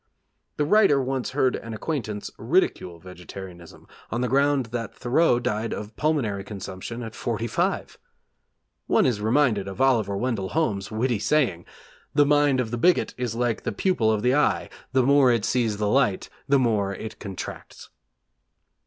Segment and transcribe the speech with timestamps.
[0.57, 5.95] The writer once heard an acquaintance ridicule vegetarianism on the ground that Thoreau died of
[5.95, 7.99] pulmonary consumption at forty five!
[8.87, 11.65] One is reminded of Oliver Wendell Holmes' witty saying:
[12.15, 15.45] 'The mind of the bigot is like the pupil of the eye: the more it
[15.45, 17.91] sees the light, the more it contracts.'